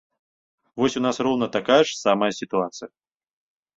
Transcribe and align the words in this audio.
Вось 0.83 0.95
у 1.01 1.03
нас 1.07 1.19
роўна 1.27 1.49
такая 1.57 1.77
ж 1.91 1.95
самая 2.05 2.31
сітуацыя. 2.39 2.89